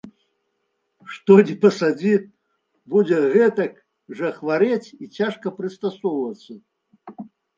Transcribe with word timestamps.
Што 1.15 1.33
ні 1.49 1.53
пасадзі, 1.65 2.13
будзе 2.95 3.19
гэтак 3.35 3.77
жа 4.21 4.31
хварэць 4.39 4.87
і 5.03 5.13
цяжка 5.21 5.47
прыстасоўвацца. 5.59 6.53